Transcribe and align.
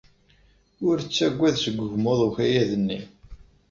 Ur 0.87 0.95
ttagad 0.99 1.55
seg 1.59 1.75
wegmuḍ 1.79 2.19
n 2.21 2.25
ukayad-nni. 2.27 2.99